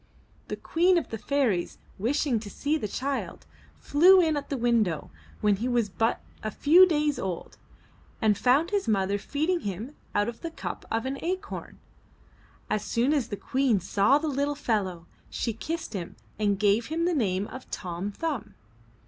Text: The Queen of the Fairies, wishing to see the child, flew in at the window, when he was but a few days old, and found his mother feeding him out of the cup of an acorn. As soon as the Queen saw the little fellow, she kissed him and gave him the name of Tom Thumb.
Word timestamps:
The 0.47 0.55
Queen 0.55 0.97
of 0.97 1.09
the 1.09 1.17
Fairies, 1.19 1.77
wishing 1.99 2.39
to 2.39 2.49
see 2.49 2.75
the 2.75 2.87
child, 2.87 3.45
flew 3.77 4.19
in 4.19 4.35
at 4.35 4.49
the 4.49 4.57
window, 4.57 5.11
when 5.41 5.57
he 5.57 5.67
was 5.67 5.89
but 5.89 6.21
a 6.41 6.49
few 6.49 6.87
days 6.87 7.19
old, 7.19 7.59
and 8.19 8.35
found 8.35 8.71
his 8.71 8.87
mother 8.87 9.19
feeding 9.19 9.59
him 9.59 9.95
out 10.15 10.27
of 10.27 10.41
the 10.41 10.49
cup 10.49 10.85
of 10.89 11.05
an 11.05 11.19
acorn. 11.23 11.77
As 12.67 12.83
soon 12.83 13.13
as 13.13 13.27
the 13.27 13.37
Queen 13.37 13.79
saw 13.79 14.17
the 14.17 14.27
little 14.27 14.55
fellow, 14.55 15.05
she 15.29 15.53
kissed 15.53 15.93
him 15.93 16.15
and 16.39 16.57
gave 16.57 16.87
him 16.87 17.05
the 17.05 17.13
name 17.13 17.45
of 17.49 17.69
Tom 17.69 18.11
Thumb. 18.11 18.55